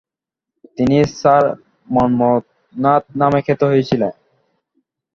[0.77, 1.43] তিনি স্যার
[1.87, 4.13] মন্মথনাথ নামে খ্যাত হয়েছিলেন।